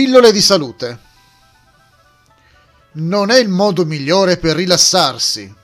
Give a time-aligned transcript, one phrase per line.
[0.00, 0.98] Pillole di salute.
[2.92, 5.54] Non è il modo migliore per rilassarsi.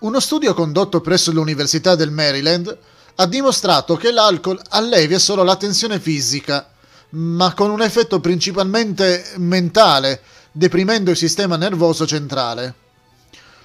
[0.00, 2.78] Uno studio condotto presso l'Università del Maryland
[3.14, 6.70] ha dimostrato che l'alcol allevia solo la tensione fisica,
[7.12, 10.20] ma con un effetto principalmente mentale,
[10.52, 12.74] deprimendo il sistema nervoso centrale.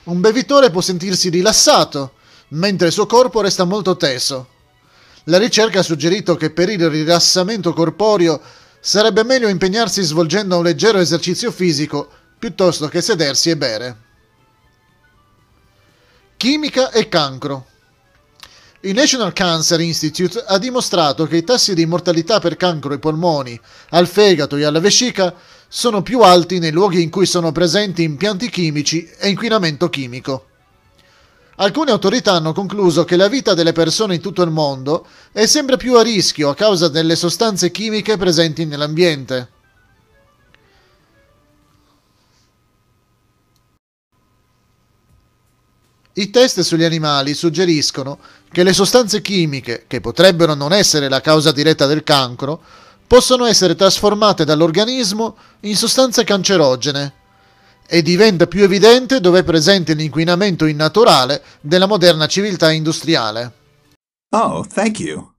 [0.04, 2.14] Un bevitore può sentirsi rilassato,
[2.52, 4.48] mentre il suo corpo resta molto teso.
[5.30, 8.42] La ricerca ha suggerito che per il rilassamento corporeo
[8.80, 12.10] sarebbe meglio impegnarsi svolgendo un leggero esercizio fisico
[12.40, 13.98] piuttosto che sedersi e bere.
[16.38, 17.66] Chimica e cancro.
[18.82, 23.60] Il National Cancer Institute ha dimostrato che i tassi di mortalità per cancro ai polmoni,
[23.90, 25.34] al fegato e alla vescica
[25.68, 30.47] sono più alti nei luoghi in cui sono presenti impianti chimici e inquinamento chimico.
[31.60, 35.78] Alcune autorità hanno concluso che la vita delle persone in tutto il mondo è sempre
[35.78, 39.50] più a rischio a causa delle sostanze chimiche presenti nell'ambiente.
[46.14, 48.20] I test sugli animali suggeriscono
[48.52, 52.62] che le sostanze chimiche, che potrebbero non essere la causa diretta del cancro,
[53.08, 57.17] possono essere trasformate dall'organismo in sostanze cancerogene
[57.88, 63.52] e diventa più evidente dove è presente l'inquinamento innaturale della moderna civiltà industriale.
[64.32, 65.37] Oh, thank you.